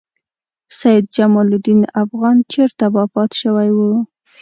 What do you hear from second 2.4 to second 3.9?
چېرته وفات شوی و؟